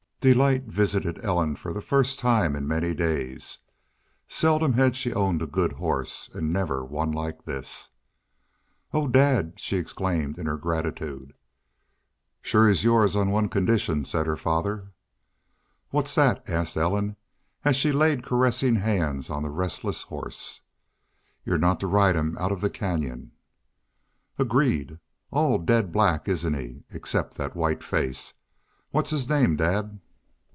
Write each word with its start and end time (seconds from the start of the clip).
Delight 0.21 0.65
visited 0.65 1.19
Ellen 1.25 1.55
for 1.55 1.73
the 1.73 1.81
first 1.81 2.19
time 2.19 2.55
in 2.55 2.67
many 2.67 2.93
days. 2.93 3.57
Seldom 4.27 4.73
had 4.73 4.95
she 4.95 5.11
owned 5.11 5.41
a 5.41 5.47
good 5.47 5.71
horse, 5.73 6.29
and 6.35 6.53
never 6.53 6.85
one 6.85 7.11
like 7.11 7.45
this. 7.45 7.89
"Oh, 8.93 9.07
dad!" 9.07 9.53
she 9.57 9.77
exclaimed, 9.77 10.37
in 10.37 10.45
her 10.45 10.57
gratitude. 10.57 11.33
"Shore 12.43 12.67
he's 12.67 12.83
yours 12.83 13.15
on 13.15 13.31
one 13.31 13.49
condition," 13.49 14.05
said 14.05 14.27
her 14.27 14.37
father. 14.37 14.91
"What's 15.89 16.13
that?" 16.13 16.47
asked 16.47 16.77
Ellen, 16.77 17.15
as 17.65 17.75
she 17.75 17.91
laid 17.91 18.21
caressing 18.23 18.75
hands 18.75 19.31
on 19.31 19.41
the 19.41 19.49
restless 19.49 20.03
horse. 20.03 20.61
"You're 21.43 21.57
not 21.57 21.79
to 21.79 21.87
ride 21.87 22.15
him 22.15 22.37
out 22.39 22.51
of 22.51 22.61
the 22.61 22.69
canyon." 22.69 23.31
"Agreed.... 24.37 24.99
All 25.31 25.57
daid 25.57 25.91
black, 25.91 26.27
isn't 26.27 26.53
he, 26.53 26.83
except 26.91 27.37
that 27.37 27.55
white 27.55 27.81
face? 27.83 28.35
What's 28.91 29.09
his 29.09 29.27
name, 29.27 29.55
dad? 29.55 29.99